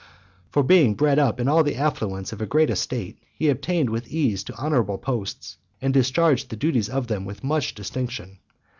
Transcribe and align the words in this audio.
For 0.49 0.63
being 0.63 0.95
bred 0.95 1.19
up 1.19 1.39
in 1.39 1.47
all 1.47 1.61
the 1.61 1.75
affluence 1.75 2.33
of 2.33 2.41
a 2.41 2.47
great 2.47 2.71
estate, 2.71 3.19
he 3.37 3.49
attained 3.49 3.91
with 3.91 4.07
ease 4.07 4.43
to 4.45 4.53
honourable 4.55 4.97
posts, 4.97 5.57
and 5.79 5.93
discharged 5.93 6.49
the 6.49 6.55
duties 6.55 6.89
of 6.89 7.05
them 7.05 7.23
with 7.23 7.43
much 7.43 7.75
distinction. 7.75 8.39